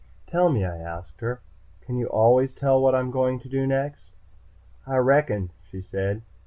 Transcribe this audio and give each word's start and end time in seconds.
"Tell 0.25 0.49
me," 0.49 0.65
I 0.65 0.77
asked 0.77 1.21
her. 1.21 1.41
"Can 1.81 1.95
you 1.95 2.07
always 2.07 2.53
tell 2.55 2.81
what 2.81 2.95
I'm 2.95 3.11
going 3.11 3.39
to 3.41 3.47
do 3.47 3.67
next?" 3.67 4.09
"I 4.87 4.97
reckon," 4.97 5.51
she 5.69 5.79
said. 5.79 6.23